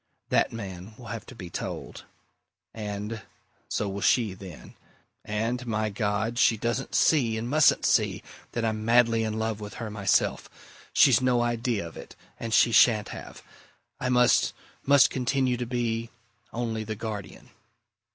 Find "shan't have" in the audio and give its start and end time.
12.71-13.43